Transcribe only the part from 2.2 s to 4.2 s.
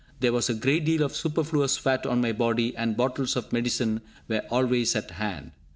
my body, and bottles of medicine